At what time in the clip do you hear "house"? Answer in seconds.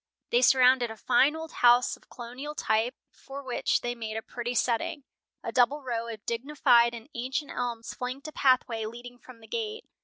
1.51-1.95